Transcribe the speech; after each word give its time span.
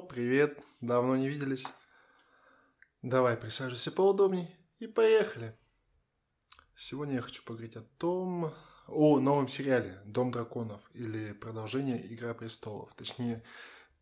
Привет, 0.00 0.58
давно 0.80 1.16
не 1.16 1.28
виделись. 1.28 1.66
Давай 3.02 3.36
присаживайся 3.36 3.92
поудобней 3.92 4.56
и 4.78 4.86
поехали. 4.86 5.56
Сегодня 6.76 7.16
я 7.16 7.22
хочу 7.22 7.44
поговорить 7.44 7.76
о 7.76 7.82
том, 7.82 8.52
о 8.88 9.20
новом 9.20 9.48
сериале 9.48 10.00
«Дом 10.04 10.30
драконов» 10.30 10.82
или 10.94 11.32
продолжение 11.32 12.12
«Игра 12.12 12.34
престолов». 12.34 12.92
Точнее, 12.94 13.44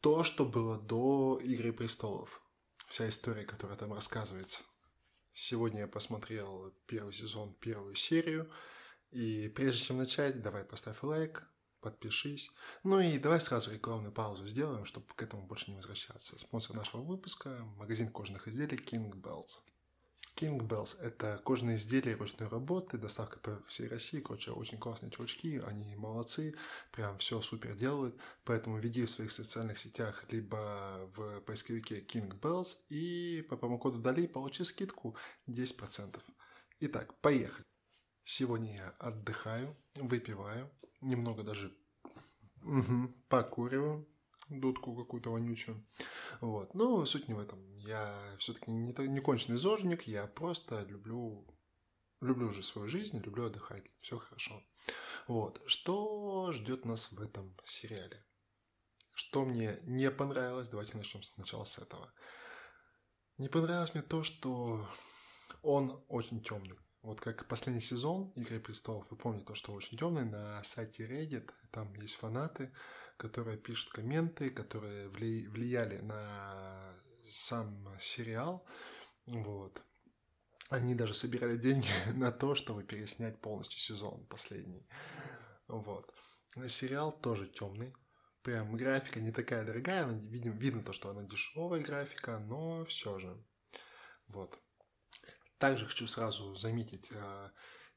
то, 0.01 0.25
что 0.25 0.47
было 0.47 0.81
до 0.81 1.39
«Игры 1.43 1.73
престолов». 1.73 2.43
Вся 2.89 3.09
история, 3.09 3.45
которая 3.45 3.77
там 3.77 3.93
рассказывается. 3.93 4.61
Сегодня 5.33 5.81
я 5.81 5.89
посмотрел 5.89 6.75
первый 6.87 7.13
сезон, 7.13 7.55
первую 7.55 7.95
серию. 7.95 8.51
И 9.11 9.49
прежде 9.49 9.85
чем 9.85 9.99
начать, 9.99 10.43
давай 10.43 10.65
поставь 10.65 11.03
лайк, 11.03 11.47
подпишись. 11.83 12.51
Ну 12.85 13.01
и 13.01 13.19
давай 13.19 13.41
сразу 13.41 13.73
рекламную 13.73 14.13
паузу 14.13 14.47
сделаем, 14.47 14.87
чтобы 14.87 15.07
к 15.15 15.23
этому 15.23 15.47
больше 15.47 15.71
не 15.71 15.77
возвращаться. 15.77 16.39
Спонсор 16.39 16.77
нашего 16.77 17.03
выпуска– 17.03 17.59
магазин 17.77 18.11
кожаных 18.11 18.49
изделий 18.49 18.79
King 18.79 19.13
Bells. 19.13 19.61
King 20.37 20.61
Bells– 20.61 20.99
это 21.01 21.41
кожаные 21.45 21.77
изделия 21.77 22.15
ручной 22.15 22.49
работы, 22.49 22.97
доставка 22.97 23.39
по 23.39 23.63
всей 23.67 23.89
России. 23.89 24.21
Короче, 24.21 24.53
очень 24.53 24.79
классные 24.79 25.11
чувачки, 25.11 25.61
они 25.67 25.95
молодцы, 25.97 26.55
прям 26.91 27.19
все 27.19 27.41
супер 27.43 27.75
делают. 27.77 28.17
Поэтому 28.45 28.79
веди 28.79 29.05
в 29.05 29.11
своих 29.11 29.31
социальных 29.31 29.79
сетях 29.79 30.25
либо 30.31 31.11
в 31.15 31.41
поисковике 31.41 32.01
King 32.01 32.41
Bells 32.41 32.79
и 32.89 33.45
по 33.51 33.57
промокоду 33.57 34.01
DALI 34.01 34.27
получи 34.27 34.65
скидку 34.65 35.17
10%. 35.49 36.19
Итак, 36.81 37.21
поехали. 37.21 37.65
Сегодня 38.25 38.77
я 38.77 38.89
отдыхаю, 38.99 39.77
выпиваю, 39.97 40.71
немного 41.01 41.43
даже 41.43 41.77
угу, 42.63 43.13
покуриваю, 43.29 44.09
дудку 44.49 44.97
какую-то 44.97 45.31
вонючую. 45.31 45.85
Вот. 46.41 46.75
Но 46.75 47.05
суть 47.05 47.29
не 47.29 47.35
в 47.35 47.41
этом. 47.41 47.77
Я 47.79 48.37
все-таки 48.39 48.71
не, 48.71 48.93
не 49.09 49.21
конченый 49.21 49.59
зожник, 49.59 50.03
я 50.03 50.27
просто 50.27 50.83
люблю 50.85 51.47
люблю 52.23 52.49
уже 52.49 52.63
свою 52.63 52.89
жизнь, 52.89 53.19
люблю 53.19 53.47
отдыхать. 53.47 53.93
Все 54.01 54.19
хорошо. 54.19 54.63
Вот. 55.27 55.61
Что 55.67 56.53
ждет 56.53 56.85
нас 56.85 57.11
в 57.13 57.21
этом 57.21 57.57
сериале? 57.67 58.25
Что 59.13 59.45
мне 59.45 59.79
не 59.83 60.11
понравилось? 60.11 60.69
Давайте 60.69 60.97
начнем 60.97 61.23
сначала 61.23 61.65
с 61.65 61.79
этого. 61.79 62.13
Не 63.39 63.49
понравилось 63.49 63.93
мне 63.95 64.03
то, 64.03 64.23
что 64.23 64.89
он 65.63 66.05
очень 66.09 66.43
темный. 66.43 66.79
Вот 67.03 67.21
как 67.21 67.49
последний 67.49 67.81
сезон 67.81 68.31
Игры 68.37 68.61
престолов, 68.61 69.11
вы 69.11 69.17
помните 69.17 69.45
то, 69.45 69.55
что 69.55 69.73
очень 69.73 69.99
темный, 69.99 70.25
на 70.25 70.63
сайте 70.63 71.05
Reddit, 71.05 71.51
там 71.73 71.93
есть 71.95 72.15
фанаты, 72.15 72.73
которые 73.17 73.59
пишут 73.59 73.93
комменты, 73.93 74.51
которые 74.51 75.09
влияли 75.09 75.99
на 75.99 76.95
сам 77.29 77.89
сериал. 78.01 78.65
Вот. 79.27 79.83
Они 80.71 80.95
даже 80.95 81.13
собирали 81.13 81.57
деньги 81.57 81.89
на 82.15 82.31
то, 82.31 82.55
чтобы 82.55 82.85
переснять 82.85 83.41
полностью 83.41 83.81
сезон 83.81 84.25
последний. 84.27 84.87
Вот. 85.67 86.09
Сериал 86.69 87.13
тоже 87.13 87.49
темный. 87.49 87.93
Прям 88.43 88.77
графика 88.77 89.21
не 89.21 89.33
такая 89.33 89.65
дорогая, 89.65 90.07
видно, 90.07 90.51
видно 90.51 90.83
то, 90.83 90.93
что 90.93 91.11
она 91.11 91.23
дешевая 91.23 91.81
графика, 91.81 92.39
но 92.39 92.85
все 92.85 93.19
же. 93.19 93.45
Вот. 94.29 94.59
Также 95.63 95.87
хочу 95.87 96.09
сразу 96.09 96.57
заметить 96.57 97.07
э, 97.13 97.51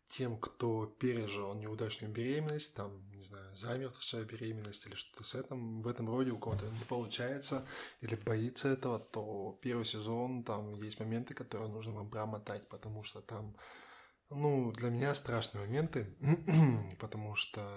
тем, 0.09 0.39
кто 0.39 0.85
пережил 0.85 1.55
неудачную 1.55 2.13
беременность, 2.13 2.75
там, 2.75 3.09
не 3.09 3.23
знаю, 3.23 3.55
замертвшая 3.55 4.23
беременность 4.23 4.85
или 4.85 4.93
что-то 4.93 5.23
с 5.23 5.33
этим, 5.33 5.81
в 5.81 5.87
этом 5.87 6.07
роде 6.07 6.29
у 6.29 6.37
кого-то 6.37 6.67
не 6.67 6.85
получается 6.87 7.65
или 8.01 8.13
боится 8.13 8.67
этого, 8.67 8.99
то 8.99 9.57
первый 9.63 9.83
сезон, 9.83 10.43
там 10.43 10.79
есть 10.83 10.99
моменты, 10.99 11.33
которые 11.33 11.67
нужно 11.67 11.93
вам 11.93 12.11
промотать, 12.11 12.69
потому 12.69 13.01
что 13.01 13.21
там, 13.21 13.57
ну, 14.29 14.71
для 14.71 14.91
меня 14.91 15.15
страшные 15.15 15.65
моменты, 15.65 16.15
потому 16.99 17.33
что 17.33 17.67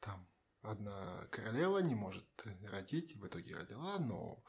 там 0.00 0.26
одна 0.62 1.26
королева 1.30 1.76
не 1.80 1.94
может 1.94 2.24
родить, 2.72 3.16
в 3.16 3.26
итоге 3.26 3.54
родила, 3.54 3.98
но 3.98 4.42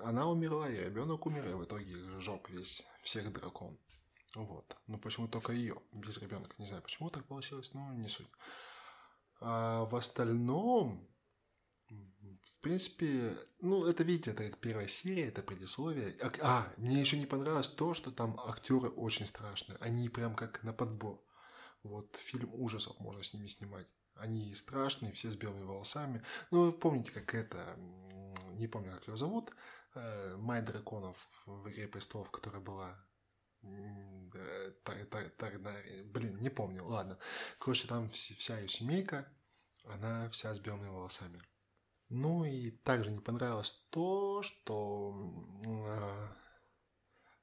она 0.00 0.28
умерла, 0.28 0.68
и 0.68 0.76
ребенок 0.76 1.26
умер, 1.26 1.48
и 1.48 1.54
в 1.54 1.64
итоге 1.64 1.94
сжег 2.20 2.50
весь 2.50 2.82
всех 3.02 3.32
дракон. 3.32 3.78
Вот. 4.34 4.76
Но 4.86 4.98
почему 4.98 5.28
только 5.28 5.52
ее, 5.52 5.80
без 5.92 6.18
ребенка? 6.18 6.54
Не 6.58 6.66
знаю, 6.66 6.82
почему 6.82 7.10
так 7.10 7.26
получилось, 7.26 7.74
но 7.74 7.92
не 7.94 8.08
суть. 8.08 8.30
А 9.40 9.84
в 9.84 9.96
остальном, 9.96 11.08
в 11.88 12.60
принципе, 12.60 13.36
ну, 13.60 13.84
это, 13.84 14.04
видите, 14.04 14.30
это 14.30 14.48
как 14.48 14.60
первая 14.60 14.88
серия, 14.88 15.28
это 15.28 15.42
предисловие. 15.42 16.16
А, 16.20 16.32
а, 16.40 16.74
мне 16.76 17.00
еще 17.00 17.18
не 17.18 17.26
понравилось 17.26 17.68
то, 17.68 17.92
что 17.92 18.10
там 18.10 18.40
актеры 18.40 18.88
очень 18.88 19.26
страшные. 19.26 19.76
Они 19.78 20.08
прям 20.08 20.34
как 20.34 20.62
на 20.62 20.72
подбор. 20.72 21.22
Вот 21.82 22.16
фильм 22.16 22.54
ужасов 22.54 22.98
можно 23.00 23.22
с 23.22 23.34
ними 23.34 23.48
снимать. 23.48 23.88
Они 24.14 24.54
страшные, 24.54 25.12
все 25.12 25.30
с 25.30 25.36
белыми 25.36 25.64
волосами. 25.64 26.22
Ну, 26.50 26.66
вы 26.66 26.72
помните, 26.72 27.10
как 27.10 27.34
это 27.34 27.76
не 28.56 28.68
помню, 28.68 28.92
как 28.92 29.06
его 29.06 29.16
зовут, 29.16 29.52
э, 29.94 30.36
Май 30.36 30.62
Драконов 30.62 31.28
в 31.46 31.68
«Игре 31.70 31.88
престолов», 31.88 32.30
которая 32.30 32.62
была 32.62 32.96
блин, 36.04 36.40
не 36.40 36.50
помню, 36.50 36.84
ладно. 36.84 37.18
Короче, 37.58 37.86
там 37.86 38.10
вся 38.10 38.58
ее 38.58 38.68
семейка, 38.68 39.28
она 39.84 40.28
вся 40.30 40.52
с 40.52 40.58
белыми 40.58 40.88
волосами. 40.88 41.40
Ну 42.08 42.44
и 42.44 42.70
также 42.70 43.10
не 43.10 43.20
понравилось 43.20 43.70
то, 43.90 44.42
что 44.42 45.14
э, 45.64 46.28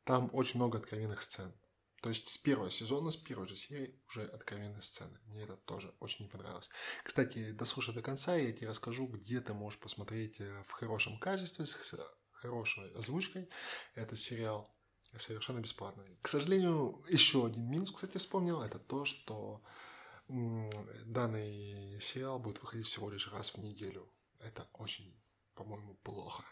там 0.03 0.29
очень 0.33 0.59
много 0.59 0.77
откровенных 0.77 1.21
сцен. 1.21 1.51
То 2.01 2.09
есть 2.09 2.27
с 2.27 2.37
первого 2.37 2.69
сезона, 2.69 3.11
с 3.11 3.17
первой 3.17 3.47
же 3.47 3.55
серии 3.55 3.99
уже 4.07 4.25
откровенные 4.25 4.81
сцены. 4.81 5.19
Мне 5.25 5.43
это 5.43 5.57
тоже 5.57 5.93
очень 5.99 6.25
не 6.25 6.31
понравилось. 6.31 6.69
Кстати, 7.03 7.51
дослушай 7.51 7.93
до 7.93 8.01
конца, 8.01 8.35
я 8.35 8.51
тебе 8.51 8.69
расскажу, 8.69 9.07
где 9.07 9.41
ты 9.41 9.53
можешь 9.53 9.79
посмотреть 9.79 10.39
э, 10.39 10.63
в 10.65 10.71
хорошем 10.71 11.19
качестве, 11.19 11.65
с 11.65 11.95
хорошей 12.31 12.93
озвучкой 12.93 13.49
этот 13.95 14.17
сериал 14.17 14.73
совершенно 15.17 15.59
бесплатно. 15.59 16.05
К 16.21 16.27
сожалению, 16.27 17.03
еще 17.09 17.45
один 17.45 17.69
минус, 17.69 17.91
кстати, 17.91 18.17
вспомнил, 18.17 18.61
это 18.61 18.79
то, 18.79 19.05
что 19.05 19.61
данный 20.27 21.99
сериал 21.99 22.39
будет 22.39 22.61
выходить 22.61 22.85
всего 22.85 23.09
лишь 23.09 23.31
раз 23.31 23.53
в 23.53 23.57
неделю. 23.57 24.13
Это 24.39 24.69
очень, 24.73 25.19
по-моему, 25.55 25.95
плохо. 25.95 26.43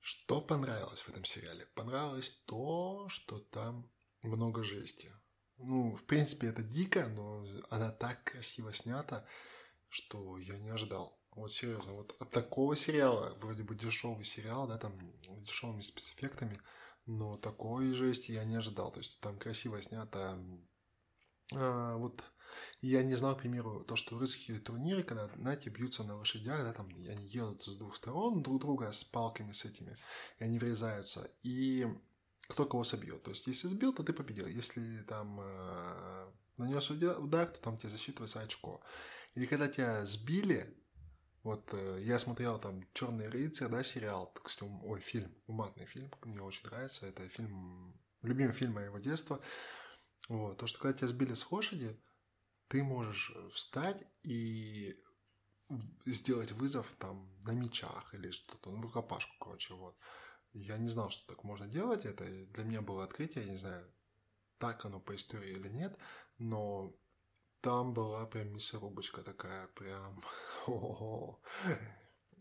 Что 0.00 0.40
понравилось 0.40 1.02
в 1.02 1.08
этом 1.08 1.24
сериале? 1.24 1.66
Понравилось 1.74 2.30
то, 2.46 3.06
что 3.08 3.38
там 3.38 3.90
много 4.22 4.64
жести. 4.64 5.12
Ну, 5.58 5.94
в 5.94 6.04
принципе, 6.04 6.48
это 6.48 6.62
дико, 6.62 7.06
но 7.08 7.44
она 7.68 7.92
так 7.92 8.24
красиво 8.24 8.72
снята, 8.72 9.26
что 9.88 10.38
я 10.38 10.58
не 10.58 10.70
ожидал. 10.70 11.20
Вот 11.32 11.52
серьезно, 11.52 11.92
вот 11.92 12.16
от 12.18 12.30
такого 12.30 12.74
сериала, 12.76 13.36
вроде 13.40 13.62
бы 13.62 13.76
дешевый 13.76 14.24
сериал, 14.24 14.66
да, 14.66 14.78
там 14.78 14.98
дешевыми 15.42 15.82
спецэффектами, 15.82 16.60
но 17.06 17.36
такой 17.36 17.92
жести 17.92 18.32
я 18.32 18.44
не 18.44 18.56
ожидал. 18.56 18.90
То 18.90 18.98
есть 18.98 19.20
там 19.20 19.38
красиво 19.38 19.80
снято. 19.82 20.42
А, 21.54 21.96
вот 21.96 22.22
я 22.80 23.02
не 23.02 23.14
знал, 23.14 23.36
к 23.36 23.40
примеру, 23.40 23.84
то, 23.84 23.96
что 23.96 24.18
русские 24.18 24.58
турниры, 24.58 25.02
когда, 25.02 25.28
знаете, 25.36 25.70
бьются 25.70 26.04
на 26.04 26.16
лошадях, 26.16 26.62
да, 26.62 26.72
там 26.72 26.88
они 26.88 27.26
едут 27.26 27.64
с 27.64 27.76
двух 27.76 27.96
сторон 27.96 28.42
друг 28.42 28.60
друга 28.60 28.90
с 28.90 29.04
палками 29.04 29.52
с 29.52 29.64
этими, 29.64 29.96
и 30.38 30.44
они 30.44 30.58
врезаются. 30.58 31.30
И 31.42 31.86
кто 32.48 32.66
кого 32.66 32.84
собьет. 32.84 33.22
То 33.22 33.30
есть, 33.30 33.46
если 33.46 33.68
сбил, 33.68 33.92
то 33.92 34.02
ты 34.02 34.12
победил. 34.12 34.46
Если 34.46 35.02
там 35.02 35.40
э, 35.40 36.30
нанес 36.56 36.90
удар, 36.90 37.46
то 37.46 37.60
там 37.60 37.78
тебе 37.78 37.90
засчитывается 37.90 38.40
очко. 38.40 38.82
Или 39.34 39.46
когда 39.46 39.68
тебя 39.68 40.04
сбили, 40.04 40.76
вот 41.42 41.68
э, 41.72 42.00
я 42.02 42.18
смотрел 42.18 42.58
там 42.58 42.82
Черный 42.92 43.28
рыцарь, 43.28 43.68
да, 43.68 43.82
сериал, 43.82 44.32
кстати, 44.42 44.70
ой, 44.82 45.00
фильм, 45.00 45.32
уматный 45.46 45.86
фильм, 45.86 46.10
мне 46.24 46.42
очень 46.42 46.66
нравится. 46.66 47.06
Это 47.06 47.28
фильм, 47.28 47.94
любимый 48.22 48.52
фильм 48.52 48.72
моего 48.74 48.98
детства. 48.98 49.40
Вот, 50.28 50.58
то, 50.58 50.66
что 50.66 50.78
когда 50.78 50.98
тебя 50.98 51.08
сбили 51.08 51.34
с 51.34 51.50
лошади, 51.50 52.00
ты 52.68 52.82
можешь 52.82 53.32
э, 53.34 53.48
встать 53.50 54.06
и 54.22 54.96
сделать 56.06 56.52
вызов 56.52 56.92
там 56.98 57.30
на 57.44 57.52
мечах 57.52 58.14
или 58.14 58.30
что-то, 58.30 58.70
ну, 58.70 58.82
рукопашку, 58.82 59.32
короче, 59.40 59.74
вот. 59.74 59.96
Я 60.52 60.78
не 60.78 60.88
знал, 60.88 61.10
что 61.10 61.26
так 61.26 61.44
можно 61.44 61.68
делать, 61.68 62.04
это 62.04 62.24
для 62.24 62.64
меня 62.64 62.82
было 62.82 63.04
открытие, 63.04 63.44
я 63.44 63.50
не 63.50 63.56
знаю, 63.56 63.88
так 64.58 64.84
оно 64.84 65.00
по 65.00 65.14
истории 65.14 65.52
или 65.52 65.68
нет, 65.68 65.96
но 66.38 66.92
там 67.60 67.94
была 67.94 68.26
прям 68.26 68.52
мясорубочка 68.52 69.22
такая, 69.22 69.68
прям... 69.68 70.22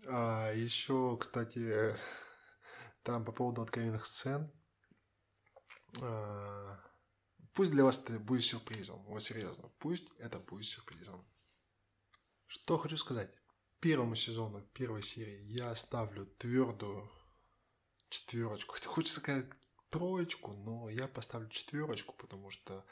А 0.08 0.54
еще, 0.54 1.18
кстати, 1.18 1.94
там 3.04 3.26
по 3.26 3.34
поводу 3.34 3.62
откровенных 3.62 4.06
сцен, 4.06 4.50
а, 6.02 6.80
Пусть 7.54 7.72
для 7.72 7.84
вас 7.84 8.00
это 8.00 8.20
будет 8.20 8.44
сюрпризом. 8.44 9.04
Вот 9.06 9.24
серьезно. 9.24 9.70
Пусть 9.80 10.08
это 10.18 10.40
будет 10.40 10.66
сюрпризом. 10.66 11.26
Что 12.48 12.78
хочу 12.78 12.98
сказать. 12.98 13.32
первому 13.80 14.16
сезону, 14.16 14.62
первой 14.74 15.04
серии 15.04 15.42
я 15.46 15.76
ставлю 15.76 16.26
твердую 16.26 17.10
четверочку. 18.10 18.76
Хочется 18.86 19.20
сказать 19.20 19.46
троечку, 19.90 20.54
но 20.54 20.90
я 20.90 21.08
поставлю 21.08 21.50
четверочку, 21.50 22.14
потому 22.14 22.50
что 22.50 22.86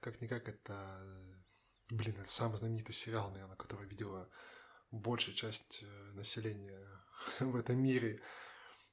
как-никак 0.00 0.48
это, 0.48 1.00
блин, 1.90 2.16
это 2.18 2.28
самый 2.28 2.58
знаменитый 2.58 2.94
сериал, 2.94 3.30
наверное, 3.30 3.56
который 3.56 3.86
видела 3.86 4.28
большая 4.90 5.34
часть 5.34 5.82
э, 5.82 5.86
населения 6.12 6.86
в 7.40 7.56
этом 7.56 7.82
мире. 7.82 8.20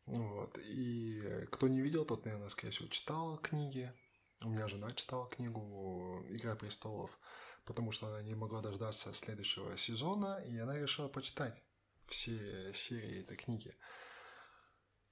Вот. 0.05 0.57
И 0.57 1.21
кто 1.51 1.67
не 1.67 1.81
видел, 1.81 2.05
тот, 2.05 2.25
наверное, 2.25 2.49
скорее 2.49 2.71
всего, 2.71 2.87
читал 2.87 3.37
книги. 3.37 3.93
У 4.45 4.49
меня 4.49 4.69
жена 4.69 4.89
читала 4.91 5.27
книгу 5.27 6.23
«Игра 6.29 6.55
престолов», 6.55 7.19
потому 7.65 7.91
что 7.91 8.07
она 8.07 8.21
не 8.21 8.35
могла 8.35 8.61
дождаться 8.61 9.13
следующего 9.13 9.75
сезона, 9.77 10.41
и 10.45 10.57
она 10.57 10.77
решила 10.77 11.09
почитать 11.09 11.61
все 12.07 12.73
серии 12.73 13.19
этой 13.19 13.35
книги. 13.35 13.75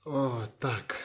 О, 0.05 0.47
так, 0.59 0.95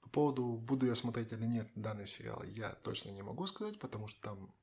по 0.00 0.08
поводу, 0.08 0.56
буду 0.56 0.86
я 0.86 0.94
смотреть 0.94 1.32
или 1.32 1.44
нет 1.44 1.70
данный 1.74 2.06
сериал, 2.06 2.42
я 2.42 2.70
точно 2.70 3.10
не 3.10 3.22
могу 3.22 3.46
сказать, 3.46 3.78
потому 3.78 4.08
что 4.08 4.20
там, 4.22 4.54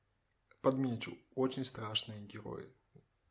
подмечу, 0.60 1.16
очень 1.36 1.64
страшные 1.64 2.20
герои. 2.26 2.74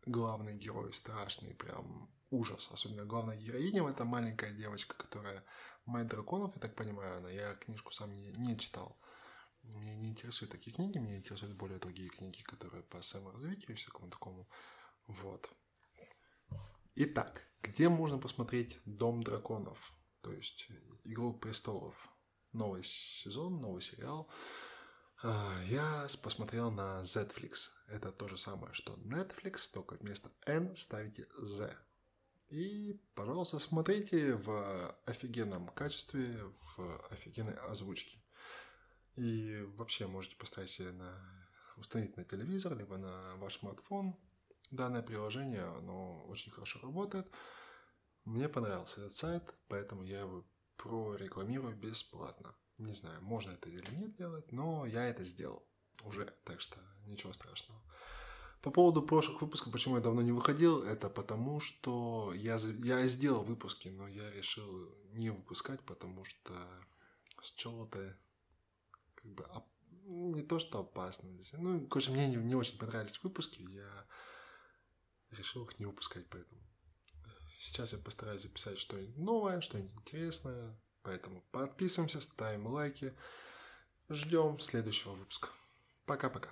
Главный 0.06 0.56
герой 0.56 0.94
страшный, 0.94 1.54
прям 1.54 2.10
ужас. 2.30 2.70
Особенно 2.72 3.04
главная 3.04 3.36
героиня 3.36 3.86
это 3.90 4.06
маленькая 4.06 4.54
девочка, 4.54 4.96
которая 4.96 5.44
мать 5.86 6.08
драконов, 6.08 6.56
я 6.56 6.62
так 6.62 6.76
понимаю, 6.76 7.18
она. 7.18 7.30
Я 7.30 7.56
книжку 7.56 7.92
сам 7.92 8.16
не, 8.16 8.32
не 8.32 8.58
читал. 8.58 8.98
Меня 9.68 9.96
не 9.96 10.10
интересуют 10.10 10.52
такие 10.52 10.76
книги, 10.76 10.98
меня 10.98 11.18
интересуют 11.18 11.56
более 11.56 11.80
другие 11.80 12.10
книги, 12.10 12.42
которые 12.42 12.84
по 12.84 13.02
саморазвитию 13.02 13.72
и 13.72 13.76
всякому 13.76 14.10
такому. 14.10 14.50
Вот. 15.08 15.50
Итак, 16.96 17.48
где 17.62 17.90
можно 17.90 18.18
посмотреть 18.18 18.80
«Дом 18.86 19.24
драконов»? 19.24 19.94
То 20.22 20.32
есть 20.32 20.68
«Игру 21.04 21.34
престолов». 21.34 22.10
Новый 22.54 22.84
сезон, 22.84 23.62
новый 23.62 23.82
сериал. 23.82 24.30
А, 25.22 25.62
я 25.66 26.08
посмотрел 26.24 26.72
на 26.72 27.02
Netflix. 27.02 27.70
Это 27.88 28.12
то 28.12 28.28
же 28.28 28.38
самое, 28.38 28.74
что 28.74 28.96
Netflix, 28.96 29.72
только 29.72 29.96
вместо 29.96 30.32
N 30.46 30.76
ставите 30.76 31.28
Z. 31.38 31.76
И, 32.50 33.00
пожалуйста, 33.14 33.60
смотрите 33.60 34.36
в 34.36 34.96
офигенном 35.06 35.68
качестве, 35.70 36.42
в 36.78 37.08
офигенной 37.12 37.56
озвучке. 37.56 38.20
И 39.18 39.64
вообще 39.78 40.06
можете 40.06 40.36
поставить 40.36 40.70
себе 40.70 40.92
на, 40.92 41.48
установить 41.76 42.16
на 42.18 42.24
телевизор, 42.24 42.78
либо 42.78 42.98
на 42.98 43.36
ваш 43.38 43.60
смартфон. 43.60 44.16
Данное 44.70 45.02
приложение, 45.02 45.64
оно 45.64 46.24
очень 46.28 46.52
хорошо 46.52 46.80
работает. 46.82 47.28
Мне 48.26 48.48
понравился 48.48 49.02
этот 49.02 49.14
сайт, 49.14 49.56
поэтому 49.70 50.04
я 50.04 50.20
его 50.20 50.46
прорекламирую 50.76 51.76
бесплатно. 51.76 52.56
Не 52.78 52.94
знаю, 52.94 53.22
можно 53.22 53.52
это 53.52 53.70
или 53.70 53.90
нет 53.96 54.16
делать, 54.16 54.52
но 54.52 54.86
я 54.86 55.06
это 55.08 55.24
сделал 55.24 55.68
уже, 56.04 56.26
так 56.44 56.62
что 56.62 56.80
ничего 57.06 57.34
страшного. 57.34 57.82
По 58.62 58.70
поводу 58.70 59.02
прошлых 59.02 59.42
выпусков, 59.42 59.72
почему 59.72 59.96
я 59.96 60.02
давно 60.02 60.22
не 60.22 60.32
выходил, 60.32 60.84
это 60.84 61.10
потому, 61.10 61.60
что 61.60 62.34
я, 62.36 62.58
я 62.84 63.08
сделал 63.08 63.44
выпуски, 63.44 63.88
но 63.88 64.08
я 64.08 64.30
решил 64.32 64.96
не 65.14 65.30
выпускать, 65.30 65.82
потому 65.86 66.26
что 66.26 66.54
счел 67.42 67.88
это 67.88 68.16
как 69.28 69.36
бы 69.36 69.44
оп... 69.54 69.66
не 70.06 70.42
то, 70.42 70.60
что 70.60 70.80
опасно. 70.80 71.30
Ну, 71.54 71.88
короче, 71.88 72.12
мне 72.12 72.28
не, 72.28 72.38
не 72.38 72.56
очень 72.56 72.78
понравились 72.78 73.22
выпуски, 73.24 73.62
я 73.62 74.08
решил 75.32 75.66
их 75.66 75.78
не 75.80 75.86
выпускать, 75.86 76.28
поэтому 76.30 76.62
сейчас 77.60 77.94
я 77.94 78.00
постараюсь 78.00 78.44
записать 78.44 78.80
что-нибудь 78.80 79.18
новое, 79.18 79.62
что-нибудь 79.62 80.00
интересное, 80.00 80.80
поэтому 81.02 81.42
подписываемся, 81.52 82.22
ставим 82.22 82.68
лайки, 82.68 83.18
ждем 84.10 84.60
следующего 84.60 85.14
выпуска. 85.14 85.50
Пока-пока. 86.06 86.50